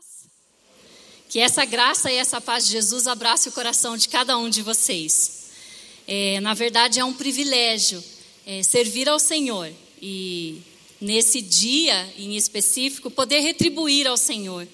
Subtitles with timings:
[0.00, 0.30] paz.
[1.28, 4.62] Que essa graça e essa paz de Jesus abrace o coração de cada um de
[4.62, 5.50] vocês.
[6.08, 8.02] É, na verdade, é um privilégio
[8.46, 9.70] é, servir ao Senhor
[10.00, 10.62] e,
[11.00, 14.66] nesse dia em específico, poder retribuir ao Senhor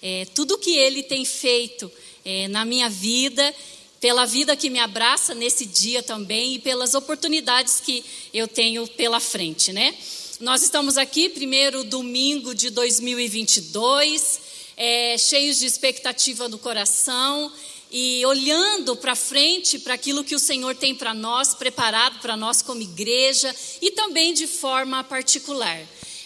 [0.00, 1.90] é, tudo que Ele tem feito
[2.24, 3.54] é, na minha vida,
[4.00, 9.18] pela vida que me abraça nesse dia também e pelas oportunidades que eu tenho pela
[9.18, 9.94] frente, né?
[10.40, 14.47] Nós estamos aqui, primeiro domingo de 2022,
[14.78, 17.52] é, cheios de expectativa no coração
[17.90, 22.62] e olhando para frente para aquilo que o Senhor tem para nós, preparado para nós
[22.62, 25.80] como igreja e também de forma particular.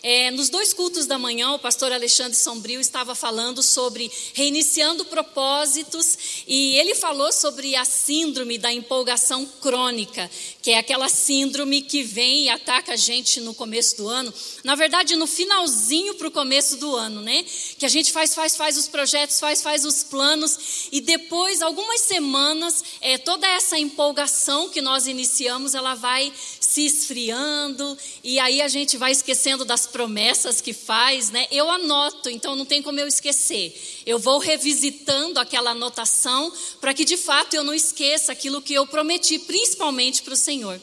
[0.04, 6.44] É, nos dois cultos da manhã, o pastor Alexandre Sombrio estava falando sobre reiniciando propósitos
[6.44, 10.28] e ele falou sobre a síndrome da empolgação crônica,
[10.60, 14.34] que é aquela síndrome que vem e ataca a gente no começo do ano.
[14.64, 17.44] Na verdade, no finalzinho para o começo do ano, né?
[17.78, 22.00] Que a gente faz, faz, faz os projetos, faz, faz os planos e depois, algumas
[22.00, 28.66] semanas, é, toda essa empolgação que nós iniciamos, ela vai se esfriando e aí a
[28.66, 31.46] gente vai esquecendo das promessas que faz, né?
[31.50, 34.02] Eu anoto, então não tem como eu esquecer.
[34.04, 38.86] Eu vou revisitando aquela anotação para que de fato eu não esqueça aquilo que eu
[38.86, 40.80] prometi, principalmente para o Senhor.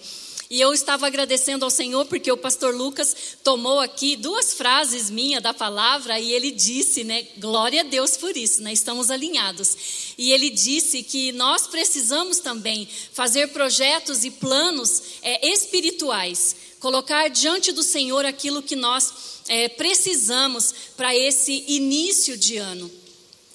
[0.51, 5.43] E eu estava agradecendo ao Senhor porque o pastor Lucas tomou aqui duas frases minhas
[5.43, 7.27] da palavra e ele disse, né?
[7.37, 8.73] Glória a Deus por isso, né?
[8.73, 9.77] Estamos alinhados.
[10.17, 17.71] E ele disse que nós precisamos também fazer projetos e planos é, espirituais, colocar diante
[17.71, 22.89] do Senhor aquilo que nós é, precisamos para esse início de ano.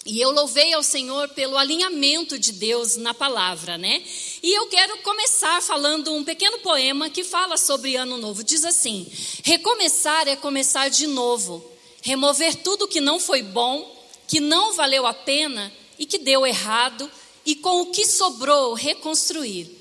[0.07, 4.03] E eu louvei ao Senhor pelo alinhamento de Deus na palavra, né?
[4.43, 8.45] E eu quero começar falando um pequeno poema que fala sobre ano novo.
[8.45, 9.11] Diz assim:
[9.43, 11.65] Recomeçar é começar de novo,
[12.03, 13.91] remover tudo que não foi bom,
[14.29, 17.11] que não valeu a pena e que deu errado,
[17.47, 19.74] e com o que sobrou reconstruir.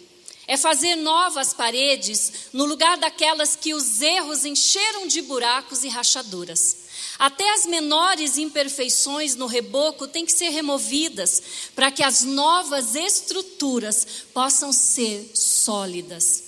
[0.54, 6.76] É fazer novas paredes no lugar daquelas que os erros encheram de buracos e rachaduras.
[7.18, 11.42] Até as menores imperfeições no reboco têm que ser removidas
[11.74, 16.44] para que as novas estruturas possam ser sólidas.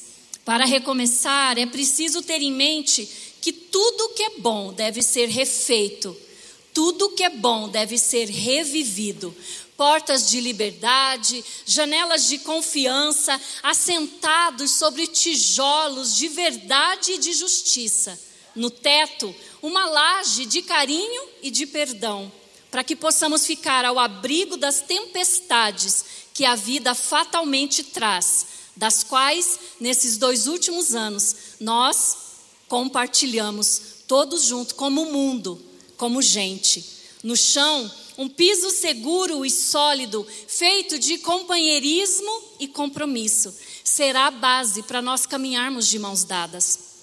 [0.45, 3.09] Para recomeçar, é preciso ter em mente
[3.41, 6.15] que tudo que é bom deve ser refeito,
[6.75, 9.35] tudo que é bom deve ser revivido.
[9.77, 18.17] Portas de liberdade, janelas de confiança, assentados sobre tijolos de verdade e de justiça.
[18.55, 22.31] No teto, uma laje de carinho e de perdão,
[22.71, 29.59] para que possamos ficar ao abrigo das tempestades que a vida fatalmente traz, das quais,
[29.79, 32.17] nesses dois últimos anos, nós
[32.67, 35.63] compartilhamos todos juntos, como mundo,
[35.97, 36.85] como gente.
[37.23, 43.53] No chão, um piso seguro e sólido, feito de companheirismo e compromisso,
[43.83, 46.95] será a base para nós caminharmos de mãos dadas.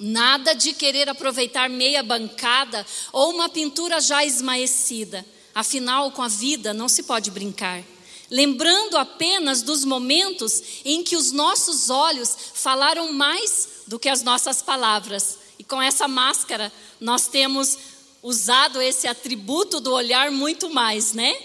[0.00, 5.24] Nada de querer aproveitar meia bancada ou uma pintura já esmaecida.
[5.54, 7.84] Afinal, com a vida não se pode brincar.
[8.30, 14.60] Lembrando apenas dos momentos em que os nossos olhos falaram mais do que as nossas
[14.62, 15.38] palavras.
[15.58, 17.78] E com essa máscara, nós temos
[18.24, 21.36] usado esse atributo do olhar muito mais, né?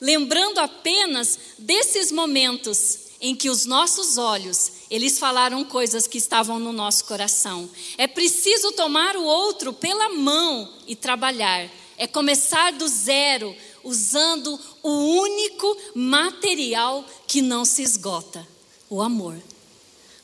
[0.00, 6.72] Lembrando apenas desses momentos em que os nossos olhos, eles falaram coisas que estavam no
[6.72, 7.70] nosso coração.
[7.96, 11.70] É preciso tomar o outro pela mão e trabalhar.
[11.96, 18.46] É começar do zero, usando o único material que não se esgota:
[18.90, 19.40] o amor.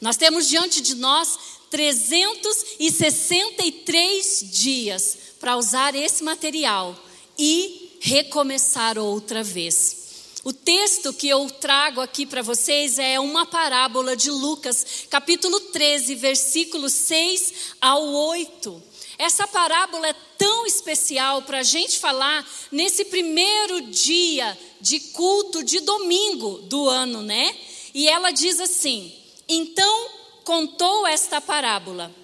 [0.01, 1.39] Nós temos diante de nós
[1.73, 6.95] 363 dias para usar esse material
[7.39, 10.03] e recomeçar outra vez.
[10.45, 16.15] O texto que eu trago aqui para vocês é uma parábola de Lucas, capítulo 13,
[16.17, 18.83] versículos 6 ao 8.
[19.17, 25.81] Essa parábola é tão especial para a gente falar nesse primeiro dia de culto de
[25.81, 27.57] domingo do ano, né?
[27.95, 29.11] E ela diz assim:
[29.49, 32.15] Então contou esta parábola.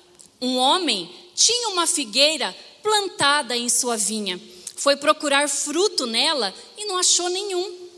[0.41, 4.41] Um homem tinha uma figueira plantada em sua vinha.
[4.77, 7.89] Foi procurar fruto nela e não achou nenhum.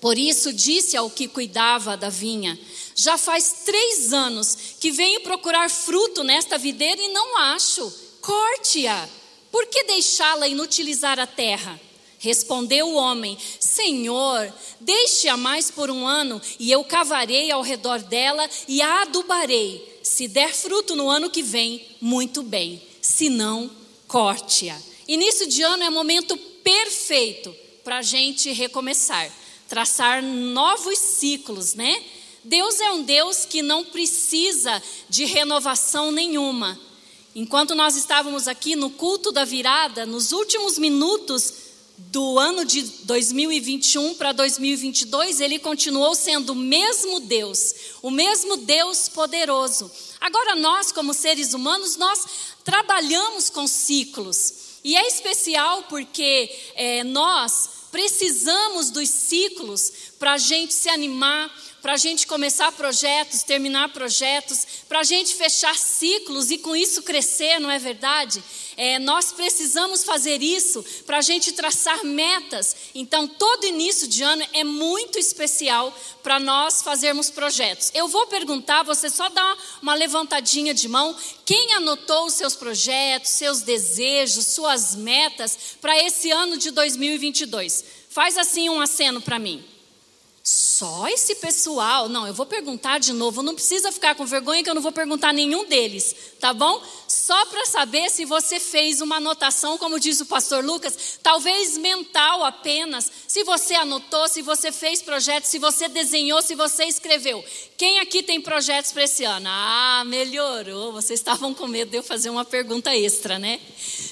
[0.00, 2.58] Por isso disse ao que cuidava da vinha:
[2.94, 7.92] Já faz três anos que venho procurar fruto nesta videira e não acho.
[8.20, 9.08] Corte-a.
[9.50, 11.78] Por que deixá-la inutilizar a terra?
[12.22, 18.48] Respondeu o homem: Senhor, deixe-a mais por um ano, e eu cavarei ao redor dela
[18.68, 20.00] e a adubarei.
[20.04, 22.80] Se der fruto no ano que vem, muito bem.
[23.00, 23.68] Se não,
[24.06, 24.80] corte-a.
[25.08, 27.52] Início de ano é momento perfeito
[27.82, 29.28] para a gente recomeçar,
[29.68, 32.04] traçar novos ciclos, né?
[32.44, 36.78] Deus é um Deus que não precisa de renovação nenhuma.
[37.34, 41.71] Enquanto nós estávamos aqui no culto da virada, nos últimos minutos
[42.10, 49.08] do ano de 2021 para 2022, ele continuou sendo o mesmo Deus, o mesmo Deus
[49.08, 49.90] poderoso.
[50.20, 52.24] Agora nós, como seres humanos, nós
[52.64, 54.54] trabalhamos com ciclos.
[54.84, 61.94] E é especial porque é, nós precisamos dos ciclos para a gente se animar, para
[61.94, 67.58] a gente começar projetos, terminar projetos, para a gente fechar ciclos e com isso crescer,
[67.58, 68.42] não é verdade?
[68.76, 72.76] É, nós precisamos fazer isso para a gente traçar metas.
[72.94, 75.92] Então, todo início de ano é muito especial
[76.22, 77.90] para nós fazermos projetos.
[77.94, 81.16] Eu vou perguntar, você só dá uma levantadinha de mão.
[81.44, 87.84] Quem anotou os seus projetos, seus desejos, suas metas para esse ano de 2022?
[88.08, 89.71] Faz assim um aceno para mim.
[90.82, 92.08] Só esse pessoal?
[92.08, 93.40] Não, eu vou perguntar de novo.
[93.40, 96.82] Não precisa ficar com vergonha que eu não vou perguntar nenhum deles, tá bom?
[97.06, 102.42] Só para saber se você fez uma anotação, como diz o pastor Lucas, talvez mental
[102.42, 103.12] apenas.
[103.28, 107.44] Se você anotou, se você fez projetos, se você desenhou, se você escreveu.
[107.76, 109.46] Quem aqui tem projetos para esse ano?
[109.48, 110.90] Ah, melhorou.
[110.92, 113.60] Vocês estavam com medo de eu fazer uma pergunta extra, né?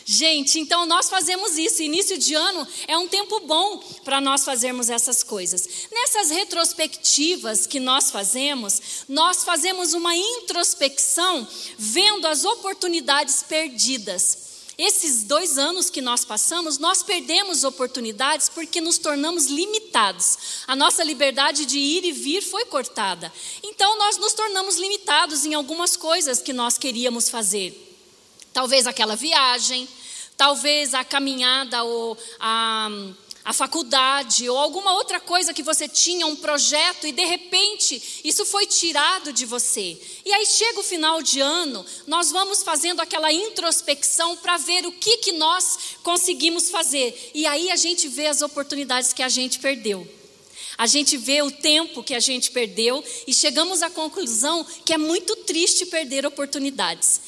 [0.05, 1.83] Gente, então nós fazemos isso.
[1.83, 5.69] Início de ano é um tempo bom para nós fazermos essas coisas.
[5.91, 6.60] Nessa Nessas retrospectivas
[7.67, 11.47] que nós fazemos, nós fazemos uma introspecção
[11.79, 14.51] vendo as oportunidades perdidas.
[14.79, 20.39] Esses dois anos que nós passamos, nós perdemos oportunidades porque nos tornamos limitados.
[20.67, 23.31] A nossa liberdade de ir e vir foi cortada.
[23.63, 27.99] Então, nós nos tornamos limitados em algumas coisas que nós queríamos fazer.
[28.55, 29.87] Talvez aquela viagem,
[30.35, 32.89] talvez a caminhada ou a
[33.45, 38.45] a faculdade ou alguma outra coisa que você tinha, um projeto, e de repente isso
[38.45, 39.99] foi tirado de você.
[40.25, 44.93] E aí chega o final de ano, nós vamos fazendo aquela introspecção para ver o
[44.93, 47.31] que, que nós conseguimos fazer.
[47.35, 50.07] E aí a gente vê as oportunidades que a gente perdeu.
[50.77, 54.99] A gente vê o tempo que a gente perdeu e chegamos à conclusão que é
[54.99, 57.21] muito triste perder oportunidades.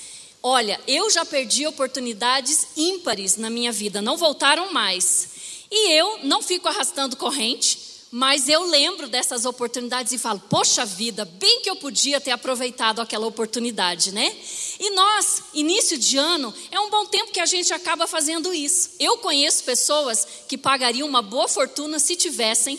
[0.43, 5.32] Olha, eu já perdi oportunidades ímpares na minha vida, não voltaram mais.
[5.75, 7.79] E eu não fico arrastando corrente,
[8.11, 13.01] mas eu lembro dessas oportunidades e falo: poxa vida, bem que eu podia ter aproveitado
[13.01, 14.37] aquela oportunidade, né?
[14.79, 18.91] E nós, início de ano, é um bom tempo que a gente acaba fazendo isso.
[19.01, 22.79] Eu conheço pessoas que pagariam uma boa fortuna se tivessem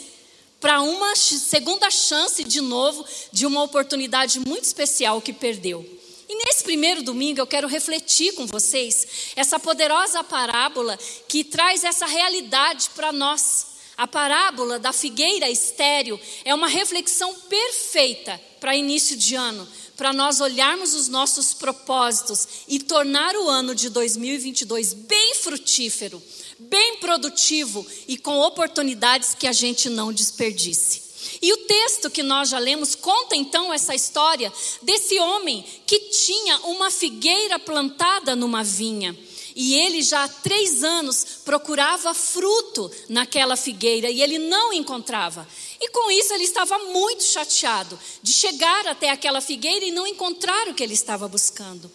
[0.61, 5.83] para uma segunda chance de novo de uma oportunidade muito especial que perdeu.
[6.33, 10.97] E nesse primeiro domingo eu quero refletir com vocês essa poderosa parábola
[11.27, 13.67] que traz essa realidade para nós.
[13.95, 20.41] A parábola da figueira estéril é uma reflexão perfeita para início de ano, para nós
[20.41, 26.19] olharmos os nossos propósitos e tornar o ano de 2022 bem frutífero,
[26.57, 31.02] bem produtivo e com oportunidades que a gente não desperdice.
[31.41, 36.57] E o texto que nós já lemos conta então essa história desse homem que tinha
[36.59, 39.17] uma figueira plantada numa vinha.
[39.55, 45.47] E ele já há três anos procurava fruto naquela figueira e ele não encontrava.
[45.79, 50.67] E com isso ele estava muito chateado de chegar até aquela figueira e não encontrar
[50.67, 51.91] o que ele estava buscando.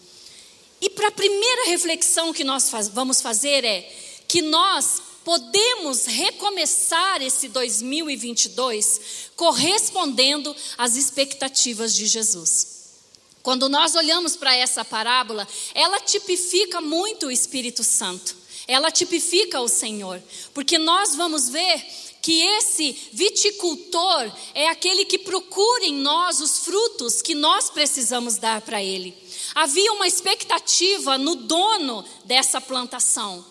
[0.81, 3.93] E para a primeira reflexão que nós faz, vamos fazer é
[4.29, 12.95] que nós podemos recomeçar esse 2022 correspondendo às expectativas de Jesus.
[13.43, 18.35] Quando nós olhamos para essa parábola, ela tipifica muito o Espírito Santo,
[18.67, 20.19] ela tipifica o Senhor,
[20.55, 21.79] porque nós vamos ver
[22.23, 28.63] que esse viticultor é aquele que procura em nós os frutos que nós precisamos dar
[28.63, 29.15] para ele.
[29.55, 33.45] Havia uma expectativa no dono dessa plantação.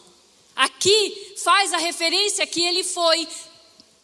[0.56, 3.28] Aqui faz a referência que ele foi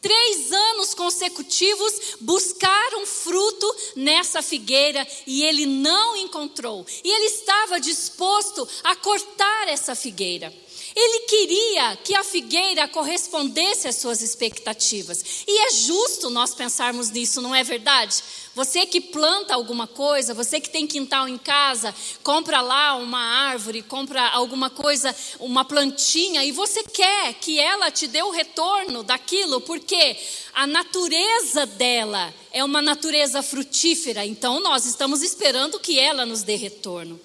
[0.02, 6.86] três anos consecutivos buscar um fruto nessa figueira e ele não encontrou.
[7.04, 10.54] E ele estava disposto a cortar essa figueira.
[10.96, 15.24] Ele queria que a figueira correspondesse às suas expectativas.
[15.48, 18.22] E é justo nós pensarmos nisso, não é verdade?
[18.56, 23.82] Você que planta alguma coisa, você que tem quintal em casa, compra lá uma árvore,
[23.82, 29.60] compra alguma coisa, uma plantinha, e você quer que ela te dê o retorno daquilo,
[29.62, 30.16] porque
[30.54, 36.56] a natureza dela é uma natureza frutífera, então nós estamos esperando que ela nos dê
[36.56, 37.20] retorno.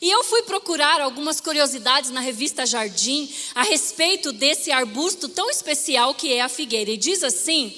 [0.00, 6.12] E eu fui procurar algumas curiosidades na revista Jardim a respeito desse arbusto tão especial
[6.12, 6.90] que é a figueira.
[6.90, 7.72] E diz assim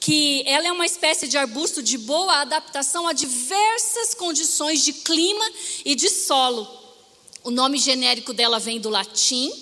[0.00, 5.44] que ela é uma espécie de arbusto de boa adaptação a diversas condições de clima
[5.84, 6.66] e de solo.
[7.44, 9.52] O nome genérico dela vem do latim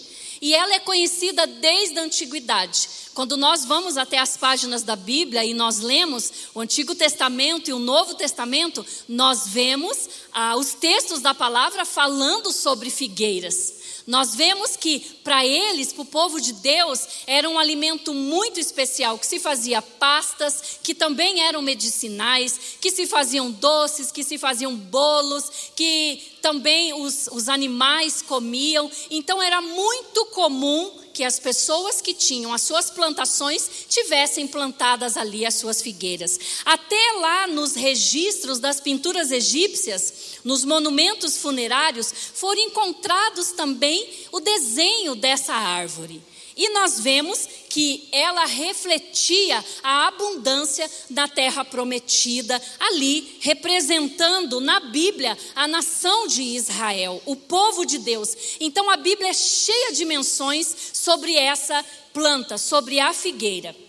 [0.40, 2.88] e ela é conhecida desde a antiguidade.
[3.14, 7.72] Quando nós vamos até as páginas da Bíblia e nós lemos o Antigo Testamento e
[7.72, 13.75] o Novo Testamento, nós vemos ah, os textos da palavra falando sobre figueiras.
[14.06, 19.18] Nós vemos que para eles, para o povo de Deus, era um alimento muito especial,
[19.18, 24.76] que se fazia pastas, que também eram medicinais, que se faziam doces, que se faziam
[24.76, 28.88] bolos, que também os, os animais comiam.
[29.10, 35.46] Então era muito comum que as pessoas que tinham as suas plantações tivessem plantadas ali
[35.46, 36.38] as suas figueiras.
[36.62, 40.12] Até lá nos registros das pinturas egípcias,
[40.44, 46.20] nos monumentos funerários, foram encontrados também o desenho dessa árvore.
[46.56, 55.36] E nós vemos que ela refletia a abundância da terra prometida, ali representando na Bíblia
[55.54, 58.34] a nação de Israel, o povo de Deus.
[58.58, 61.84] Então a Bíblia é cheia de menções sobre essa
[62.14, 63.85] planta, sobre a figueira.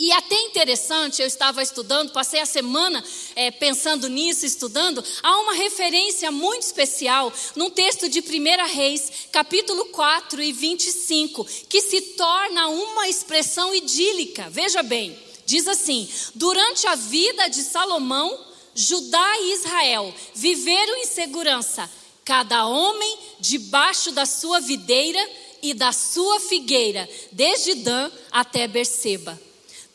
[0.00, 3.04] E até interessante, eu estava estudando, passei a semana
[3.36, 5.04] é, pensando nisso, estudando.
[5.22, 11.82] Há uma referência muito especial num texto de 1 Reis, capítulo 4 e 25, que
[11.82, 14.48] se torna uma expressão idílica.
[14.48, 21.90] Veja bem, diz assim: Durante a vida de Salomão, Judá e Israel viveram em segurança,
[22.24, 25.20] cada homem debaixo da sua videira
[25.60, 29.49] e da sua figueira, desde Dan até Berseba.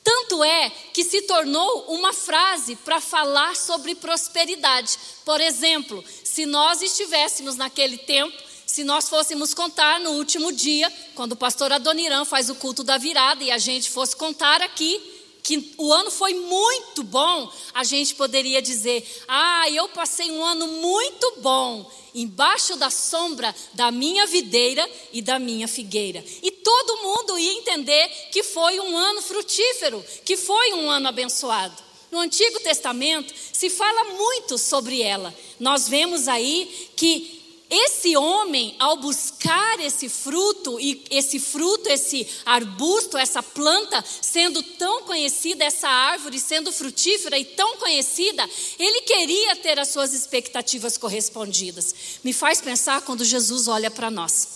[0.06, 5.00] Tanto é que se tornou uma frase para falar sobre prosperidade.
[5.26, 11.32] Por exemplo, se nós estivéssemos naquele tempo, se nós fôssemos contar no último dia, quando
[11.32, 15.15] o pastor Adoniran faz o culto da virada e a gente fosse contar aqui
[15.46, 20.68] que o ano foi muito bom, a gente poderia dizer: "Ah, eu passei um ano
[20.68, 26.26] muito bom embaixo da sombra da minha videira e da minha figueira.
[26.42, 31.76] E todo mundo ia entender que foi um ano frutífero, que foi um ano abençoado.
[32.10, 35.36] No Antigo Testamento se fala muito sobre ela.
[35.60, 37.35] Nós vemos aí que
[37.70, 45.04] esse homem, ao buscar esse fruto, e esse fruto, esse arbusto, essa planta, sendo tão
[45.04, 51.96] conhecida, essa árvore sendo frutífera e tão conhecida, ele queria ter as suas expectativas correspondidas.
[52.24, 54.48] Me faz pensar quando Jesus olha para nós.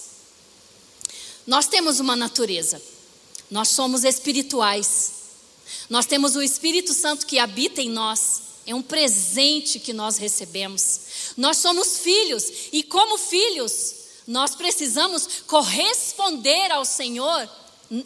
[1.48, 2.80] Nós temos uma natureza,
[3.50, 5.14] nós somos espirituais,
[5.90, 11.09] nós temos o Espírito Santo que habita em nós, é um presente que nós recebemos.
[11.40, 13.96] Nós somos filhos e, como filhos,
[14.28, 17.50] nós precisamos corresponder ao Senhor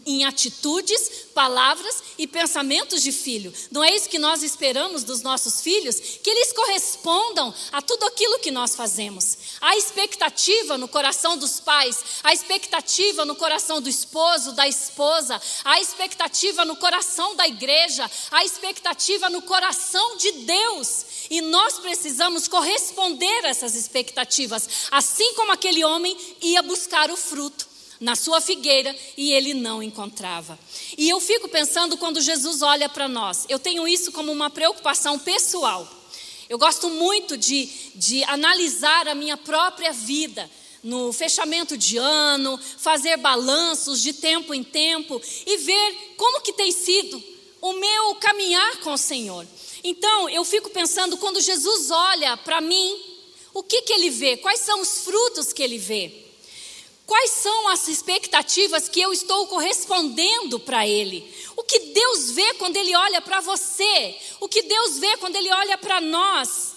[0.06, 3.54] em atitudes, palavras e pensamentos de filho.
[3.70, 6.00] Não é isso que nós esperamos dos nossos filhos?
[6.24, 9.38] Que eles correspondam a tudo aquilo que nós fazemos.
[9.60, 15.82] A expectativa no coração dos pais, a expectativa no coração do esposo, da esposa, a
[15.82, 21.06] expectativa no coração da igreja, a expectativa no coração de Deus.
[21.30, 27.73] E nós precisamos corresponder a essas expectativas, assim como aquele homem ia buscar o fruto
[28.00, 30.58] na sua figueira e ele não encontrava.
[30.98, 35.18] E eu fico pensando quando Jesus olha para nós, eu tenho isso como uma preocupação
[35.20, 35.88] pessoal.
[36.50, 40.50] Eu gosto muito de, de analisar a minha própria vida
[40.84, 46.72] no fechamento de ano, fazer balanços de tempo em tempo e ver como que tem
[46.72, 47.24] sido
[47.62, 49.48] o meu caminhar com o Senhor.
[49.82, 53.02] Então, eu fico pensando quando Jesus olha para mim,
[53.54, 54.36] o que que ele vê?
[54.38, 56.23] Quais são os frutos que ele vê?
[57.06, 61.30] Quais são as expectativas que eu estou correspondendo para Ele?
[61.56, 64.16] O que Deus vê quando Ele olha para você?
[64.40, 66.74] O que Deus vê quando Ele olha para nós?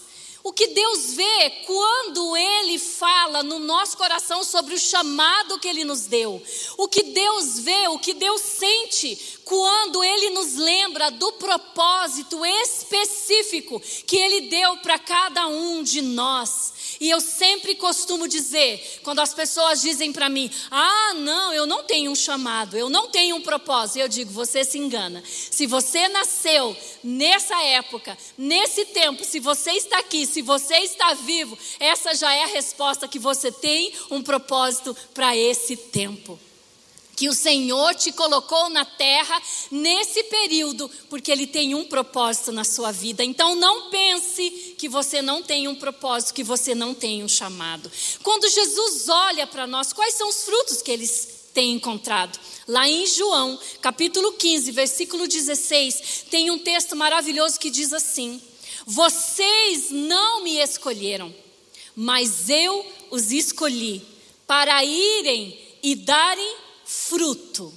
[0.47, 5.83] O que Deus vê quando Ele fala no nosso coração sobre o chamado que Ele
[5.83, 6.40] nos deu.
[6.76, 13.83] O que Deus vê, o que Deus sente quando Ele nos lembra do propósito específico
[14.06, 16.75] que Ele deu para cada um de nós.
[17.00, 21.85] E eu sempre costumo dizer, quando as pessoas dizem para mim: Ah, não, eu não
[21.85, 23.99] tenho um chamado, eu não tenho um propósito.
[23.99, 25.23] Eu digo: Você se engana.
[25.26, 31.57] Se você nasceu nessa época, nesse tempo, se você está aqui, se você está vivo,
[31.79, 36.38] essa já é a resposta que você tem um propósito para esse tempo.
[37.17, 42.63] Que o Senhor te colocou na terra nesse período, porque Ele tem um propósito na
[42.63, 43.25] sua vida.
[43.25, 47.91] Então não pense que você não tem um propósito, que você não tem um chamado.
[48.23, 52.39] Quando Jesus olha para nós, quais são os frutos que eles têm encontrado?
[52.69, 58.43] Lá em João, capítulo 15, versículo 16, tem um texto maravilhoso que diz assim:
[58.85, 61.35] Vocês não me escolheram,
[61.95, 64.03] mas eu os escolhi
[64.47, 67.75] para irem e darem fruto.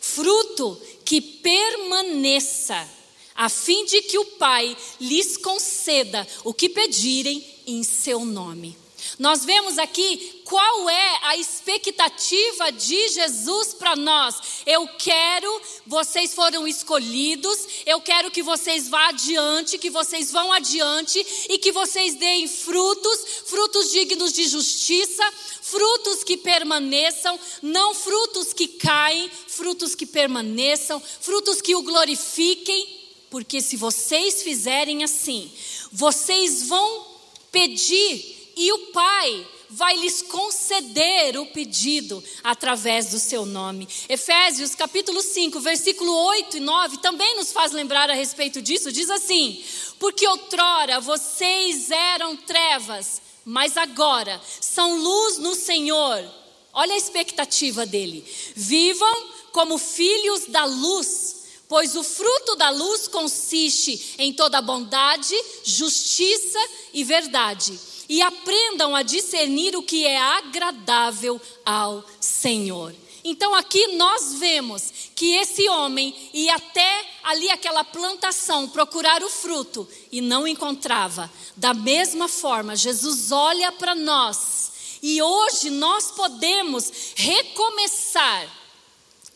[0.00, 2.88] Fruto que permaneça,
[3.34, 8.76] a fim de que o Pai lhes conceda o que pedirem em seu nome.
[9.18, 14.36] Nós vemos aqui qual é a expectativa de Jesus para nós.
[14.66, 21.24] Eu quero, vocês foram escolhidos, eu quero que vocês vá adiante, que vocês vão adiante
[21.48, 25.24] e que vocês deem frutos, frutos dignos de justiça,
[25.70, 33.00] frutos que permaneçam, não frutos que caem, frutos que permaneçam, frutos que o glorifiquem,
[33.30, 35.50] porque se vocês fizerem assim,
[35.92, 37.06] vocês vão
[37.52, 43.88] pedir e o Pai vai lhes conceder o pedido através do seu nome.
[44.08, 48.90] Efésios capítulo 5, versículo 8 e 9 também nos faz lembrar a respeito disso.
[48.90, 49.64] Diz assim:
[50.00, 56.24] Porque outrora vocês eram trevas, mas agora são luz no Senhor.
[56.72, 58.24] Olha a expectativa dele.
[58.54, 66.58] Vivam como filhos da luz, pois o fruto da luz consiste em toda bondade, justiça
[66.92, 67.78] e verdade.
[68.08, 72.94] E aprendam a discernir o que é agradável ao Senhor.
[73.22, 79.86] Então aqui nós vemos que esse homem ia até ali aquela plantação procurar o fruto
[80.10, 81.30] e não encontrava.
[81.56, 84.70] Da mesma forma, Jesus olha para nós
[85.02, 88.59] e hoje nós podemos recomeçar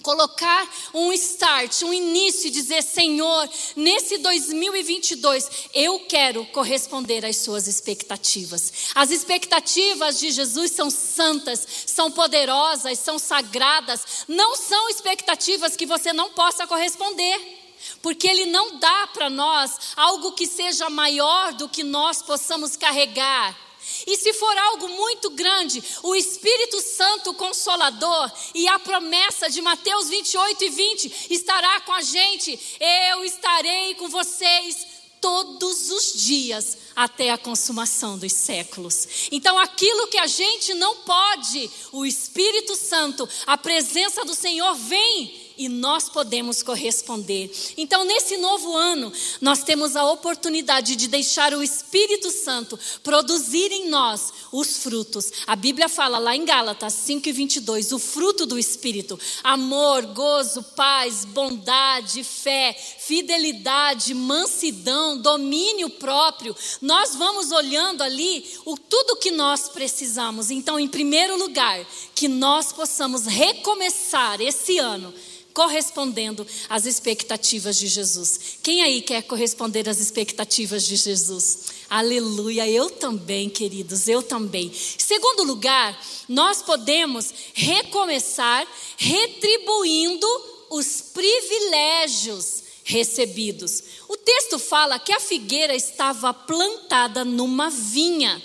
[0.05, 8.93] colocar um start, um início, dizer: Senhor, nesse 2022 eu quero corresponder às suas expectativas.
[8.95, 16.13] As expectativas de Jesus são santas, são poderosas, são sagradas, não são expectativas que você
[16.13, 17.65] não possa corresponder.
[18.01, 23.65] Porque Ele não dá para nós algo que seja maior do que nós possamos carregar.
[24.07, 30.09] E se for algo muito grande, o Espírito Santo Consolador e a promessa de Mateus
[30.09, 32.59] 28 e 20 estará com a gente.
[33.11, 39.29] Eu estarei com vocês todos os dias até a consumação dos séculos.
[39.33, 45.44] Então, aquilo que a gente não pode, o Espírito Santo, a presença do Senhor vem
[45.57, 47.51] e nós podemos corresponder.
[47.77, 53.89] Então, nesse novo ano, nós temos a oportunidade de deixar o Espírito Santo produzir em
[53.89, 55.33] nós os frutos.
[55.47, 60.63] A Bíblia fala lá em Gálatas 5 e 22, o fruto do Espírito: amor, gozo,
[60.63, 66.57] paz, bondade, fé, fidelidade, mansidão, domínio próprio.
[66.81, 70.51] Nós vamos olhando ali o tudo que nós precisamos.
[70.51, 75.13] Então, em primeiro lugar, que nós possamos recomeçar esse ano
[75.55, 78.59] correspondendo às expectativas de Jesus.
[78.63, 81.59] Quem aí quer corresponder às expectativas de Jesus?
[81.89, 84.73] Aleluia, eu também, queridos, eu também.
[84.75, 88.67] Segundo lugar, nós podemos recomeçar
[88.99, 90.27] retribuindo
[90.71, 93.83] os privilégios recebidos.
[94.09, 98.43] O texto fala que a figueira estava plantada numa vinha.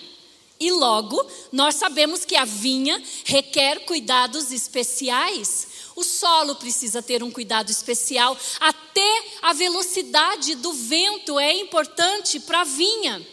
[0.60, 5.68] E logo, nós sabemos que a vinha requer cuidados especiais.
[6.00, 12.62] O solo precisa ter um cuidado especial, até a velocidade do vento é importante para
[12.62, 13.28] a vinha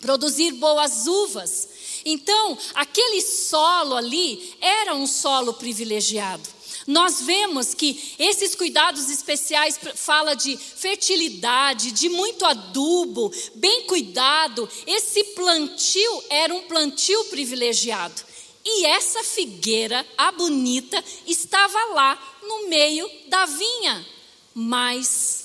[0.00, 1.68] produzir boas uvas.
[2.04, 6.42] Então, aquele solo ali era um solo privilegiado.
[6.84, 14.68] Nós vemos que esses cuidados especiais fala de fertilidade, de muito adubo, bem cuidado.
[14.84, 18.29] Esse plantio era um plantio privilegiado.
[18.64, 24.06] E essa figueira, a bonita, estava lá no meio da vinha.
[24.54, 25.44] Mas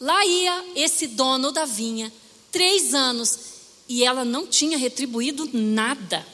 [0.00, 2.12] lá ia esse dono da vinha,
[2.50, 3.38] três anos,
[3.88, 6.26] e ela não tinha retribuído nada.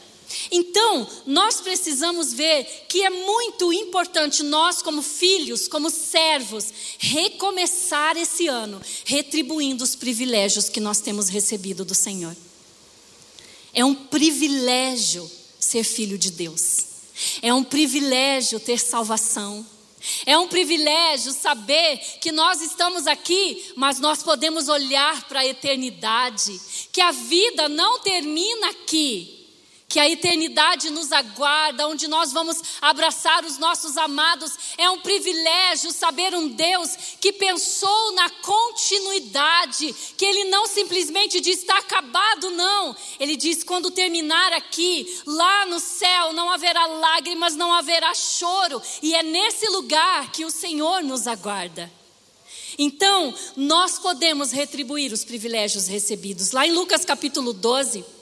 [0.51, 6.65] Então, nós precisamos ver que é muito importante nós, como filhos, como servos,
[6.99, 12.35] recomeçar esse ano retribuindo os privilégios que nós temos recebido do Senhor.
[13.73, 15.29] É um privilégio
[15.67, 16.85] ser filho de Deus.
[17.41, 19.65] É um privilégio ter salvação.
[20.25, 26.59] É um privilégio saber que nós estamos aqui, mas nós podemos olhar para a eternidade,
[26.93, 29.36] que a vida não termina aqui,
[29.97, 34.51] que a eternidade nos aguarda, onde nós vamos abraçar os nossos amados.
[34.77, 41.61] É um privilégio saber um Deus que pensou na continuidade, que Ele não simplesmente diz
[41.61, 42.95] está acabado, não.
[43.19, 49.15] Ele diz: quando terminar aqui, lá no céu, não haverá lágrimas, não haverá choro, e
[49.15, 51.91] é nesse lugar que o Senhor nos aguarda.
[52.77, 56.51] Então, nós podemos retribuir os privilégios recebidos.
[56.51, 58.16] Lá em Lucas capítulo 12.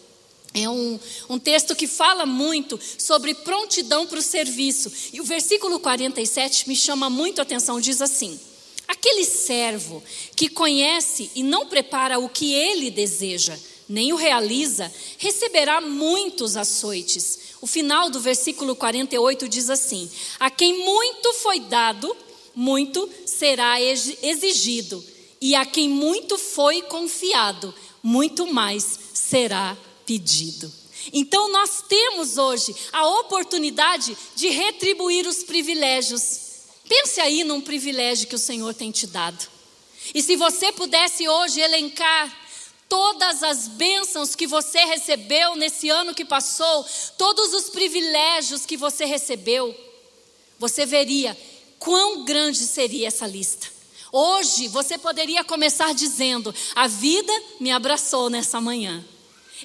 [0.58, 0.98] É um,
[1.30, 4.90] um texto que fala muito sobre prontidão para o serviço.
[5.12, 8.40] E o versículo 47 me chama muito a atenção, diz assim:
[8.88, 10.02] Aquele servo
[10.34, 17.40] que conhece e não prepara o que ele deseja, nem o realiza, receberá muitos açoites.
[17.62, 22.16] O final do versículo 48 diz assim: A quem muito foi dado,
[22.56, 25.04] muito será exigido,
[25.42, 30.72] e a quem muito foi confiado, muito mais será pedido.
[31.14, 36.42] Então nós temos hoje a oportunidade de retribuir os privilégios.
[36.88, 39.48] Pense aí num privilégio que o Senhor tem te dado.
[40.14, 42.46] E se você pudesse hoje elencar
[42.88, 46.86] todas as bênçãos que você recebeu nesse ano que passou,
[47.18, 49.76] todos os privilégios que você recebeu,
[50.60, 51.38] você veria
[51.80, 53.68] quão grande seria essa lista.
[54.12, 59.04] Hoje você poderia começar dizendo: A vida me abraçou nessa manhã.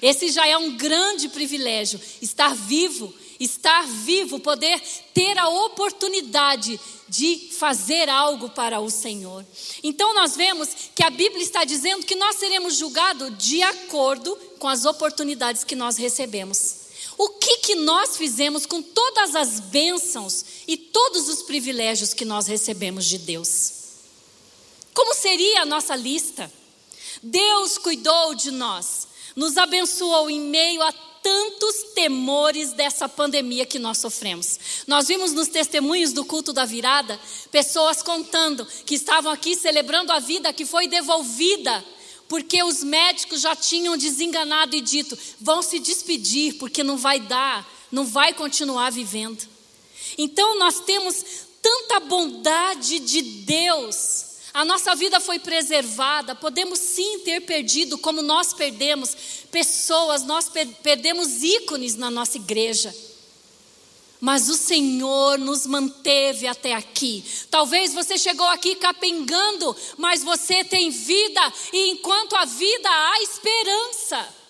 [0.01, 4.79] Esse já é um grande privilégio, estar vivo, estar vivo, poder
[5.13, 9.45] ter a oportunidade de fazer algo para o Senhor.
[9.83, 14.67] Então nós vemos que a Bíblia está dizendo que nós seremos julgados de acordo com
[14.67, 16.81] as oportunidades que nós recebemos.
[17.17, 22.47] O que, que nós fizemos com todas as bênçãos e todos os privilégios que nós
[22.47, 23.73] recebemos de Deus?
[24.93, 26.51] Como seria a nossa lista?
[27.21, 33.99] Deus cuidou de nós nos abençoou em meio a tantos temores dessa pandemia que nós
[33.99, 34.59] sofremos.
[34.87, 37.19] Nós vimos nos testemunhos do culto da virada
[37.51, 41.83] pessoas contando que estavam aqui celebrando a vida que foi devolvida
[42.27, 47.69] porque os médicos já tinham desenganado e dito: vão se despedir porque não vai dar,
[47.91, 49.45] não vai continuar vivendo.
[50.17, 51.23] Então nós temos
[51.61, 58.53] tanta bondade de Deus a nossa vida foi preservada, podemos sim ter perdido, como nós
[58.53, 59.15] perdemos
[59.49, 62.93] pessoas, nós per perdemos ícones na nossa igreja.
[64.19, 67.23] Mas o Senhor nos manteve até aqui.
[67.49, 74.40] Talvez você chegou aqui capengando, mas você tem vida, e enquanto a vida há esperança.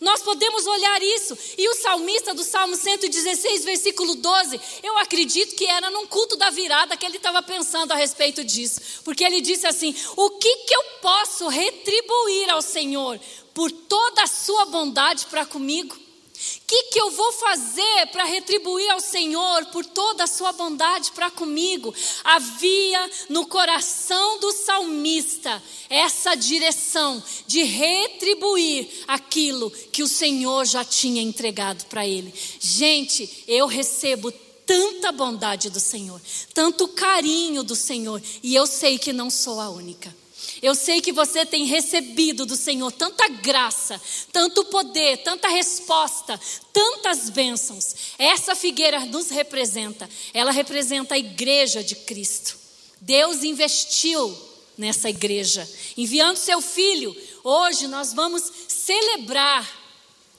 [0.00, 1.36] Nós podemos olhar isso.
[1.58, 6.48] E o salmista do Salmo 116, versículo 12, eu acredito que era num culto da
[6.48, 8.80] virada que ele estava pensando a respeito disso.
[9.04, 13.20] Porque ele disse assim: O que, que eu posso retribuir ao Senhor
[13.52, 16.09] por toda a sua bondade para comigo?
[16.40, 21.12] O que, que eu vou fazer para retribuir ao Senhor por toda a sua bondade
[21.12, 21.94] para comigo?
[22.24, 31.20] Havia no coração do salmista essa direção de retribuir aquilo que o Senhor já tinha
[31.20, 32.32] entregado para ele.
[32.58, 34.32] Gente, eu recebo
[34.64, 36.20] tanta bondade do Senhor,
[36.54, 40.19] tanto carinho do Senhor, e eu sei que não sou a única.
[40.62, 44.00] Eu sei que você tem recebido do Senhor tanta graça,
[44.32, 46.38] tanto poder, tanta resposta,
[46.72, 47.94] tantas bênçãos.
[48.18, 52.58] Essa figueira nos representa, ela representa a igreja de Cristo.
[53.00, 54.36] Deus investiu
[54.76, 57.16] nessa igreja, enviando seu filho.
[57.42, 59.68] Hoje nós vamos celebrar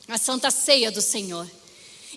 [0.07, 1.49] a Santa Ceia do Senhor.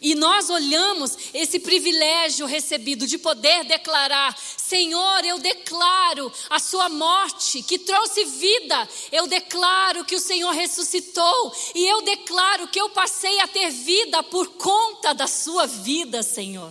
[0.05, 7.63] E nós olhamos esse privilégio recebido de poder declarar: Senhor, eu declaro a Sua morte
[7.63, 13.41] que trouxe vida, eu declaro que o Senhor ressuscitou, e eu declaro que eu passei
[13.41, 16.71] a ter vida por conta da Sua vida, Senhor.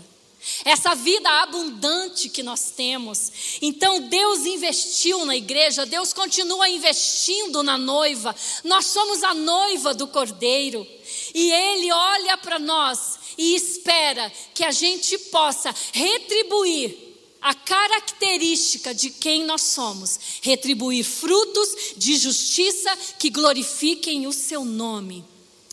[0.63, 3.31] Essa vida abundante que nós temos.
[3.63, 8.35] Então Deus investiu na igreja, Deus continua investindo na noiva.
[8.63, 10.85] Nós somos a noiva do Cordeiro.
[11.33, 16.97] E Ele olha para nós e espera que a gente possa retribuir
[17.41, 25.25] a característica de quem nós somos, retribuir frutos de justiça que glorifiquem o seu nome.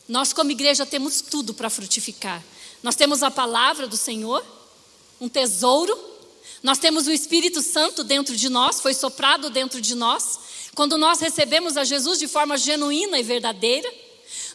[0.09, 2.43] Nós, como igreja, temos tudo para frutificar.
[2.83, 4.45] Nós temos a palavra do Senhor,
[5.21, 5.97] um tesouro,
[6.63, 10.41] nós temos o Espírito Santo dentro de nós, foi soprado dentro de nós.
[10.75, 13.91] Quando nós recebemos a Jesus de forma genuína e verdadeira,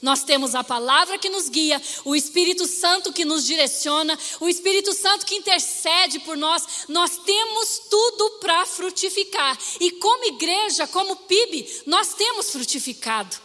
[0.05, 4.93] nós temos a palavra que nos guia, o Espírito Santo que nos direciona, o Espírito
[4.93, 6.85] Santo que intercede por nós.
[6.87, 9.57] Nós temos tudo para frutificar.
[9.81, 13.35] E como igreja, como PIB, nós temos frutificado.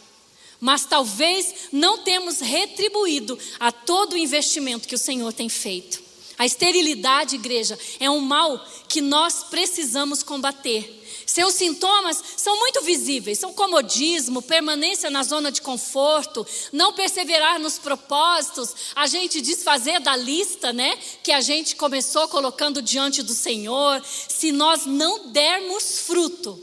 [0.61, 6.03] mas talvez não temos retribuído a todo o investimento que o Senhor tem feito.
[6.37, 11.00] A esterilidade, igreja, é um mal que nós precisamos combater.
[11.31, 17.79] Seus sintomas são muito visíveis: são comodismo, permanência na zona de conforto, não perseverar nos
[17.79, 24.03] propósitos, a gente desfazer da lista, né, que a gente começou colocando diante do Senhor.
[24.05, 26.61] Se nós não dermos fruto,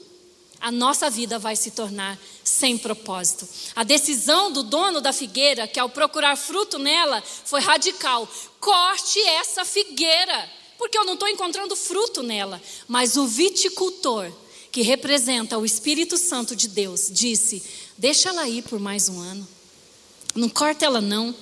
[0.60, 3.47] a nossa vida vai se tornar sem propósito.
[3.73, 8.27] A decisão do dono da figueira, que ao procurar fruto nela, foi radical:
[8.60, 12.62] corte essa figueira, porque eu não estou encontrando fruto nela.
[12.86, 14.30] Mas o viticultor
[14.78, 17.63] que representa o Espírito Santo de Deus, disse:
[17.98, 19.48] Deixa ela ir por mais um ano.
[20.36, 21.34] Não corta ela, não.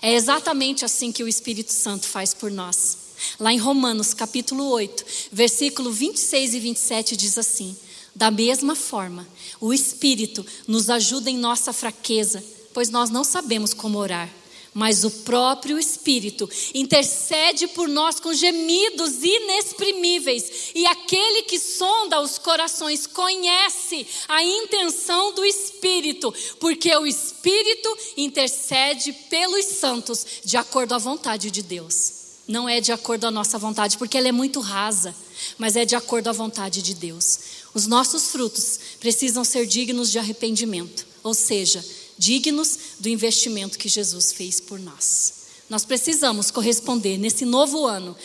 [0.00, 2.98] É exatamente assim que o Espírito Santo faz por nós.
[3.40, 7.76] Lá em Romanos, capítulo 8, versículo 26 e 27, diz assim:
[8.14, 9.26] Da mesma forma,
[9.60, 14.32] o Espírito nos ajuda em nossa fraqueza, pois nós não sabemos como orar
[14.74, 22.38] mas o próprio Espírito intercede por nós com gemidos inexprimíveis, e aquele que sonda os
[22.38, 30.98] corações conhece a intenção do Espírito, porque o Espírito intercede pelos santos de acordo à
[30.98, 32.22] vontade de Deus.
[32.48, 35.14] Não é de acordo à nossa vontade, porque ela é muito rasa,
[35.58, 37.38] mas é de acordo à vontade de Deus.
[37.72, 41.84] Os nossos frutos precisam ser dignos de arrependimento, ou seja,
[42.18, 45.42] dignos do investimento que Jesus fez por nós.
[45.68, 48.16] Nós precisamos corresponder nesse novo ano,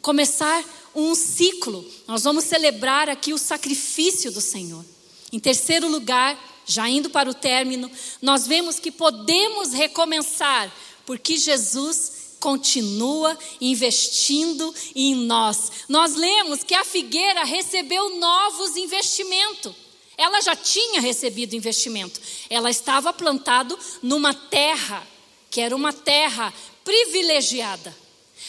[0.00, 1.84] começar um ciclo.
[2.06, 4.84] Nós vamos celebrar aqui o sacrifício do Senhor.
[5.32, 12.12] Em terceiro lugar, já indo para o término, nós vemos que podemos recomeçar, porque Jesus
[12.40, 15.70] continua investindo em nós.
[15.88, 19.74] Nós lemos que a figueira recebeu novos investimentos.
[20.16, 22.20] Ela já tinha recebido investimento.
[22.48, 25.06] Ela estava plantado numa terra
[25.50, 26.52] que era uma terra
[26.84, 27.94] privilegiada.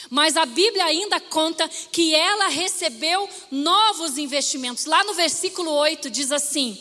[0.10, 4.86] Mas a Bíblia ainda conta que ela recebeu novos investimentos.
[4.86, 6.78] Lá no versículo 8 diz assim: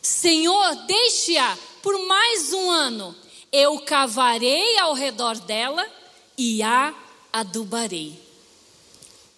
[0.00, 3.16] Senhor, deixe-a por mais um ano,
[3.52, 5.86] eu cavarei ao redor dela
[6.36, 6.94] e a
[7.32, 8.27] adubarei.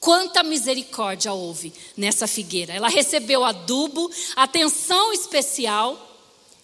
[0.01, 2.73] Quanta misericórdia houve nessa figueira.
[2.73, 6.09] Ela recebeu adubo, atenção especial,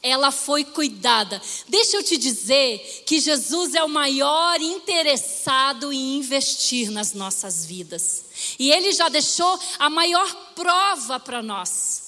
[0.03, 1.41] ela foi cuidada.
[1.69, 8.25] Deixa eu te dizer que Jesus é o maior interessado em investir nas nossas vidas.
[8.59, 12.06] E ele já deixou a maior prova para nós.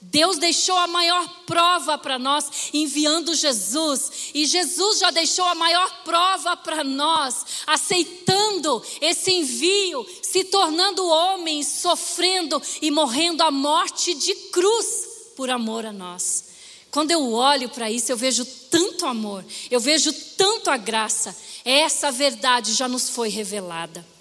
[0.00, 6.04] Deus deixou a maior prova para nós enviando Jesus, e Jesus já deixou a maior
[6.04, 14.34] prova para nós, aceitando esse envio, se tornando homem, sofrendo e morrendo a morte de
[14.52, 16.44] cruz por amor a nós.
[16.92, 22.12] Quando eu olho para isso, eu vejo tanto amor, eu vejo tanto a graça, essa
[22.12, 24.17] verdade já nos foi revelada.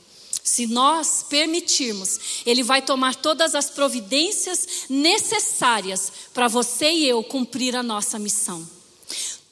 [0.47, 7.75] Se nós permitirmos, Ele vai tomar todas as providências necessárias para você e eu cumprir
[7.75, 8.76] a nossa missão.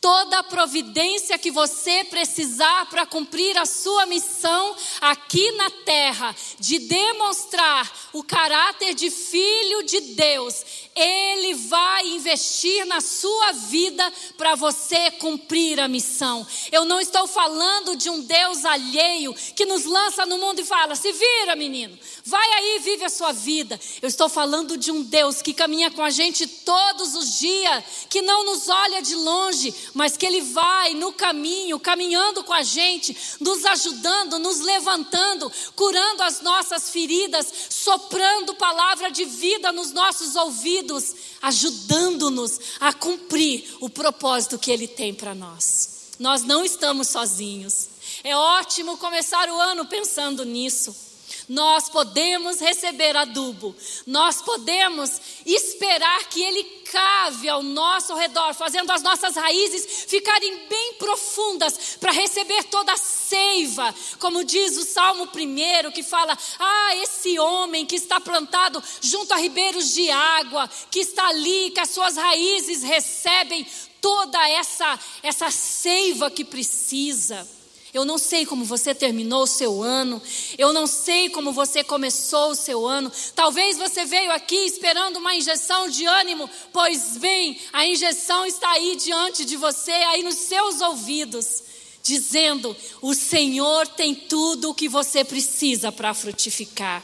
[0.05, 6.77] Toda a providência que você precisar para cumprir a sua missão aqui na terra, de
[6.77, 10.63] demonstrar o caráter de filho de Deus,
[10.95, 16.45] ele vai investir na sua vida para você cumprir a missão.
[16.71, 20.95] Eu não estou falando de um Deus alheio que nos lança no mundo e fala:
[20.95, 23.79] se vira, menino, vai aí, vive a sua vida.
[24.03, 28.21] Eu estou falando de um Deus que caminha com a gente todos os dias, que
[28.21, 33.17] não nos olha de longe, mas que Ele vai no caminho, caminhando com a gente,
[33.39, 41.15] nos ajudando, nos levantando, curando as nossas feridas, soprando palavra de vida nos nossos ouvidos
[41.45, 46.09] ajudando-nos a cumprir o propósito que Ele tem para nós.
[46.17, 47.87] Nós não estamos sozinhos.
[48.23, 51.04] É ótimo começar o ano pensando nisso.
[51.47, 53.75] Nós podemos receber adubo,
[54.07, 60.93] nós podemos esperar que ele cave ao nosso redor, fazendo as nossas raízes ficarem bem
[60.93, 67.37] profundas para receber toda a seiva, como diz o Salmo 1, que fala: Ah, esse
[67.39, 72.15] homem que está plantado junto a ribeiros de água, que está ali, que as suas
[72.15, 73.65] raízes recebem
[74.01, 77.47] toda essa, essa seiva que precisa.
[77.95, 80.21] Eu não sei como você terminou o seu ano.
[80.57, 83.09] Eu não sei como você começou o seu ano.
[83.33, 86.49] Talvez você veio aqui esperando uma injeção de ânimo.
[86.73, 91.63] Pois bem, a injeção está aí diante de você, aí nos seus ouvidos,
[92.03, 97.01] dizendo: O Senhor tem tudo o que você precisa para frutificar.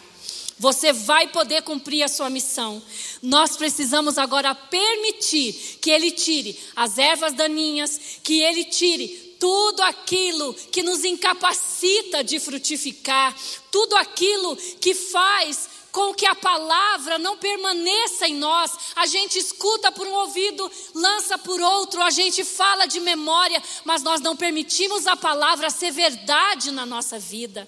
[0.60, 2.84] Você vai poder cumprir a sua missão.
[3.22, 10.54] Nós precisamos agora permitir que Ele tire as ervas daninhas, que Ele tire tudo aquilo
[10.54, 13.36] que nos incapacita de frutificar,
[13.72, 18.72] tudo aquilo que faz com que a palavra não permaneça em nós.
[18.96, 24.04] A gente escuta por um ouvido, lança por outro, a gente fala de memória, mas
[24.04, 27.68] nós não permitimos a palavra ser verdade na nossa vida.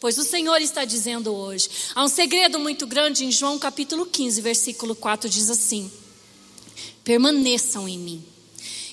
[0.00, 1.70] Pois o Senhor está dizendo hoje.
[1.94, 5.90] Há um segredo muito grande em João capítulo 15, versículo 4 diz assim:
[7.04, 8.24] Permaneçam em mim,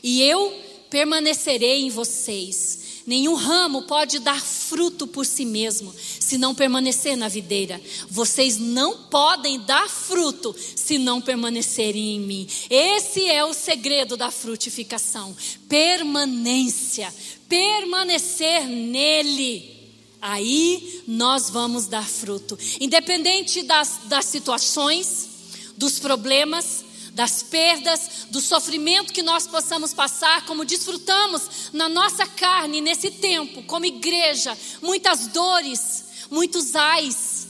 [0.04, 2.80] e eu permanecerei em vocês.
[3.06, 7.82] Nenhum ramo pode dar fruto por si mesmo, se não permanecer na videira.
[8.10, 12.48] Vocês não podem dar fruto se não permanecerem em mim.
[12.70, 15.36] Esse é o segredo da frutificação:
[15.68, 17.12] permanência,
[17.48, 19.80] permanecer nele
[20.22, 22.58] aí nós vamos dar fruto.
[22.80, 25.30] Independente das, das situações,
[25.78, 26.84] dos problemas,
[27.20, 33.62] das perdas, do sofrimento que nós possamos passar, como desfrutamos na nossa carne nesse tempo,
[33.64, 37.46] como igreja, muitas dores, muitos ais.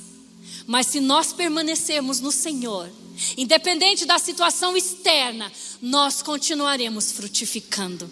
[0.66, 2.90] Mas se nós permanecermos no Senhor,
[3.38, 8.10] independente da situação externa, nós continuaremos frutificando.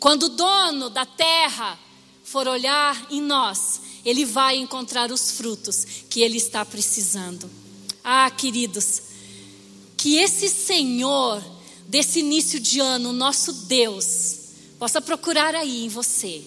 [0.00, 1.78] Quando o dono da terra
[2.24, 7.48] for olhar em nós, ele vai encontrar os frutos que ele está precisando.
[8.02, 9.02] Ah, queridos,
[9.96, 11.42] que esse Senhor
[11.88, 14.36] desse início de ano, nosso Deus,
[14.78, 16.42] possa procurar aí em você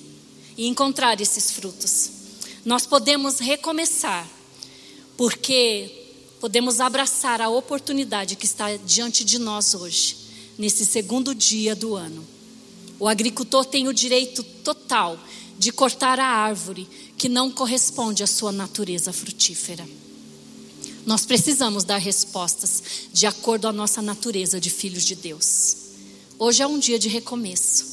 [0.57, 2.11] e encontrar esses frutos.
[2.65, 4.27] Nós podemos recomeçar,
[5.17, 5.89] porque
[6.39, 10.17] podemos abraçar a oportunidade que está diante de nós hoje,
[10.57, 12.25] nesse segundo dia do ano.
[12.99, 15.17] O agricultor tem o direito total
[15.57, 19.87] de cortar a árvore que não corresponde à sua natureza frutífera.
[21.09, 25.75] Nós precisamos dar respostas de acordo à nossa natureza de filhos de Deus.
[26.37, 27.83] Hoje é um dia de recomeço.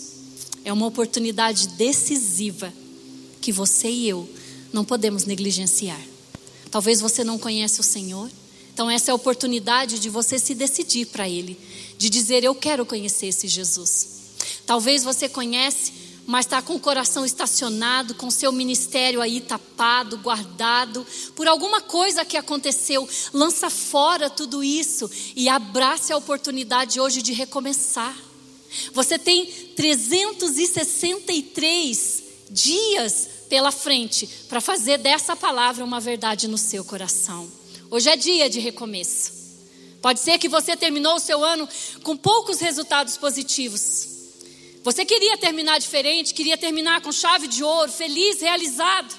[0.62, 2.70] É uma oportunidade decisiva
[3.40, 4.28] que você e eu
[4.70, 5.98] não podemos negligenciar.
[6.70, 8.30] Talvez você não conhece o Senhor,
[8.74, 11.58] então essa é a oportunidade de você se decidir para ele,
[11.96, 14.08] de dizer eu quero conhecer esse Jesus.
[14.66, 15.90] Talvez você conhece
[16.26, 22.24] mas está com o coração estacionado, com seu ministério aí tapado, guardado, por alguma coisa
[22.24, 28.16] que aconteceu, lança fora tudo isso e abrace a oportunidade hoje de recomeçar.
[28.92, 37.48] Você tem 363 dias pela frente para fazer dessa palavra uma verdade no seu coração.
[37.88, 39.32] Hoje é dia de recomeço.
[40.02, 41.68] Pode ser que você terminou o seu ano
[42.02, 44.15] com poucos resultados positivos.
[44.86, 49.12] Você queria terminar diferente, queria terminar com chave de ouro, feliz, realizado.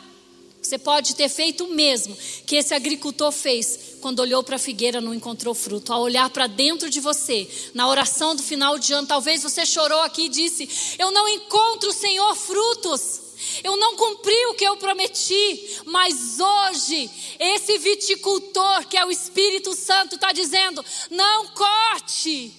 [0.62, 5.01] Você pode ter feito o mesmo que esse agricultor fez quando olhou para a figueira
[5.01, 5.91] não encontrou fruto.
[5.91, 9.99] Ao olhar para dentro de você, na oração do final de ano, talvez você chorou
[10.03, 13.19] aqui e disse: Eu não encontro, Senhor, frutos.
[13.62, 19.75] Eu não cumpri o que eu prometi, mas hoje esse viticultor, que é o Espírito
[19.75, 22.53] Santo, está dizendo: não corte,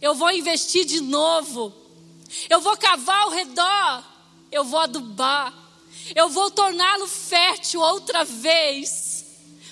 [0.00, 1.79] eu vou investir de novo.
[2.48, 4.04] Eu vou cavar ao redor,
[4.50, 5.52] eu vou adubar,
[6.14, 9.24] eu vou torná-lo fértil outra vez,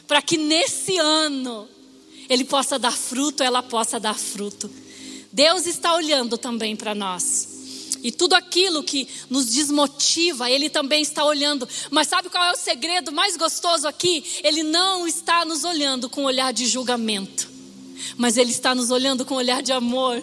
[0.07, 1.68] para que nesse ano
[2.29, 4.71] ele possa dar fruto, ela possa dar fruto.
[5.33, 7.57] Deus está olhando também para nós.
[8.03, 11.68] E tudo aquilo que nos desmotiva, Ele também está olhando.
[11.90, 14.25] Mas sabe qual é o segredo mais gostoso aqui?
[14.44, 17.51] Ele não está nos olhando com olhar de julgamento,
[18.16, 20.23] mas Ele está nos olhando com olhar de amor.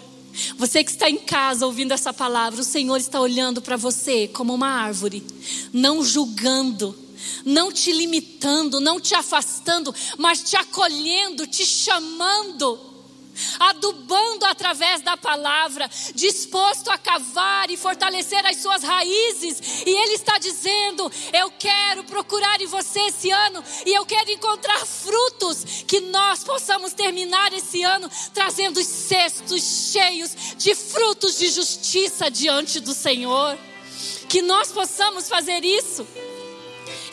[0.57, 4.53] Você que está em casa ouvindo essa palavra, o Senhor está olhando para você como
[4.53, 5.23] uma árvore,
[5.71, 6.97] não julgando,
[7.43, 12.94] não te limitando, não te afastando, mas te acolhendo, te chamando
[14.45, 19.83] através da palavra, disposto a cavar e fortalecer as suas raízes.
[19.85, 24.85] E Ele está dizendo: Eu quero procurar em você esse ano e eu quero encontrar
[24.85, 32.29] frutos que nós possamos terminar esse ano trazendo os cestos cheios de frutos de justiça
[32.29, 33.57] diante do Senhor.
[34.27, 36.05] Que nós possamos fazer isso.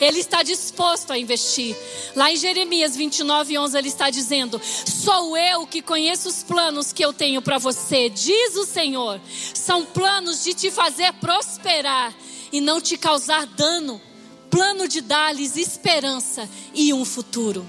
[0.03, 1.75] Ele está disposto a investir.
[2.15, 7.03] Lá em Jeremias 29, 11, ele está dizendo: Sou eu que conheço os planos que
[7.03, 9.21] eu tenho para você, diz o Senhor.
[9.53, 12.13] São planos de te fazer prosperar
[12.51, 14.01] e não te causar dano.
[14.49, 17.67] Plano de dar-lhes esperança e um futuro.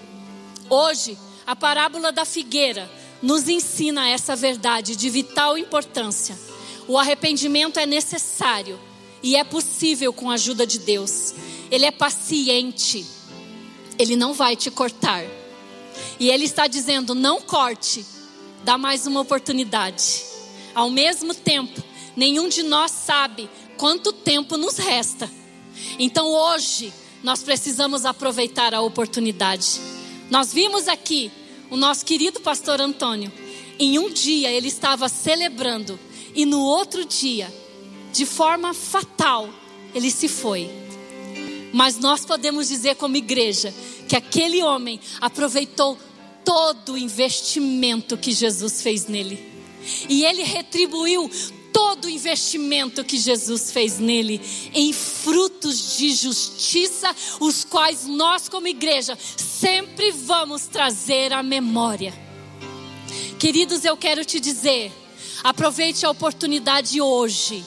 [0.69, 2.91] Hoje, a parábola da figueira
[3.23, 6.39] nos ensina essa verdade de vital importância.
[6.87, 8.79] O arrependimento é necessário
[9.23, 11.33] e é possível com a ajuda de Deus.
[11.71, 13.07] Ele é paciente.
[13.99, 15.25] Ele não vai te cortar
[16.19, 18.05] E Ele está dizendo: não corte,
[18.65, 20.25] dá mais uma oportunidade.
[20.75, 21.83] Ao mesmo tempo,
[22.17, 25.31] nenhum de nós sabe quanto tempo nos resta.
[25.99, 26.93] Então hoje,
[27.23, 29.81] nós precisamos aproveitar a oportunidade.
[30.31, 31.31] Nós vimos aqui
[31.71, 33.33] o nosso querido pastor Antônio.
[33.79, 35.99] Em um dia ele estava celebrando
[36.35, 37.53] e no outro dia,
[38.13, 39.49] de forma fatal,
[39.95, 40.84] ele se foi.
[41.75, 43.75] Mas nós podemos dizer, como igreja,
[44.09, 45.99] que aquele homem aproveitou
[46.45, 49.45] todo o investimento que Jesus fez nele.
[50.09, 51.29] E ele retribuiu
[51.73, 54.41] todo o investimento que Jesus fez nele
[54.73, 62.15] em frutos de justiça, os quais nós, como igreja, sempre vamos trazer à memória.
[63.37, 64.93] Queridos, eu quero te dizer,
[65.43, 67.65] aproveite a oportunidade hoje,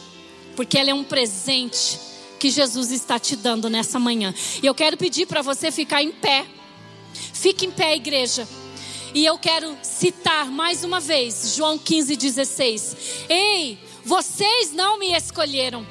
[0.55, 2.07] porque ela é um presente
[2.39, 4.33] que Jesus está te dando nessa manhã.
[4.61, 6.45] E eu quero pedir para você ficar em pé.
[7.33, 8.47] Fique em pé, igreja.
[9.13, 12.97] E eu quero citar mais uma vez João 15, 16.
[13.29, 15.85] Ei, vocês não me escolheram,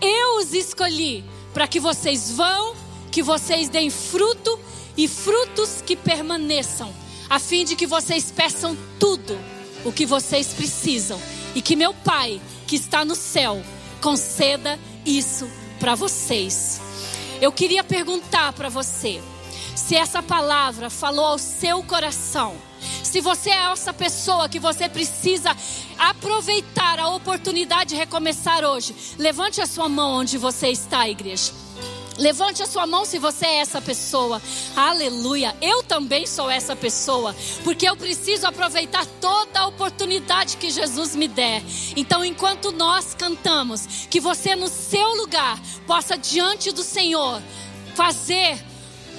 [0.00, 2.74] eu os escolhi para que vocês vão,
[3.12, 4.58] que vocês deem fruto
[4.96, 6.92] e frutos que permaneçam,
[7.28, 9.38] a fim de que vocês peçam tudo
[9.84, 11.20] o que vocês precisam
[11.54, 13.62] e que meu Pai, que está no céu,
[14.00, 16.80] conceda isso para vocês.
[17.40, 19.20] Eu queria perguntar para você
[19.74, 22.56] se essa palavra falou ao seu coração.
[23.02, 25.56] Se você é essa pessoa que você precisa
[25.98, 31.63] aproveitar a oportunidade de recomeçar hoje, levante a sua mão onde você está, igreja.
[32.18, 34.40] Levante a sua mão se você é essa pessoa.
[34.76, 35.54] Aleluia.
[35.60, 41.26] Eu também sou essa pessoa, porque eu preciso aproveitar toda a oportunidade que Jesus me
[41.26, 41.62] der.
[41.96, 47.42] Então, enquanto nós cantamos, que você no seu lugar possa diante do Senhor
[47.94, 48.58] fazer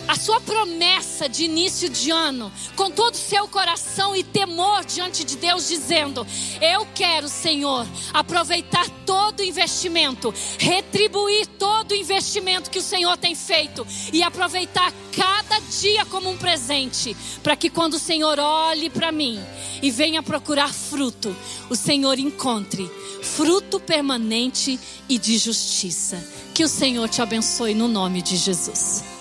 [0.08, 5.24] a sua promessa de início de ano, com todo o seu coração e temor diante
[5.24, 6.26] de Deus, dizendo:
[6.62, 13.36] Eu quero, Senhor, aproveitar todo o investimento, retribuir todo o investimento que o Senhor tem
[13.36, 19.12] feito e aproveitar cada dia como um presente, para que quando o Senhor olhe para
[19.12, 19.40] mim
[19.82, 21.36] e venha procurar fruto,
[21.70, 22.90] o Senhor encontre
[23.22, 24.80] fruto permanente
[25.10, 26.24] e de justiça.
[26.54, 29.15] Que o Senhor te abençoe no nome de Jesus.